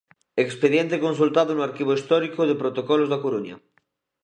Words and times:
Expediente 0.45 1.03
consultado 1.05 1.51
no 1.55 1.65
Arquivo 1.69 1.93
Histórico 1.99 2.41
de 2.45 2.59
Protocolos 2.61 3.09
da 3.11 3.21
Coruña. 3.25 3.55